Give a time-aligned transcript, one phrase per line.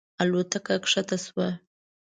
[0.21, 1.49] الوتکه کښته شوه.